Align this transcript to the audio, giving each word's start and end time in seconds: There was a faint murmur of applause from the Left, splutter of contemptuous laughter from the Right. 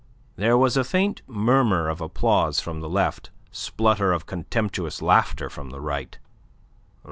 There 0.35 0.57
was 0.57 0.77
a 0.77 0.83
faint 0.83 1.21
murmur 1.27 1.87
of 1.87 2.01
applause 2.01 2.59
from 2.59 2.79
the 2.79 2.89
Left, 2.89 3.29
splutter 3.51 4.13
of 4.13 4.25
contemptuous 4.25 4.99
laughter 4.99 5.47
from 5.47 5.69
the 5.69 5.79
Right. 5.79 6.17